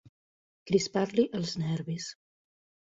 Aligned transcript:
Crispar-li 0.71 1.27
els 1.41 1.55
nervis. 1.67 2.13